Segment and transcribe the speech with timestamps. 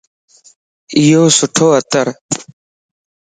[0.97, 2.07] ايو سھڻو عطرَ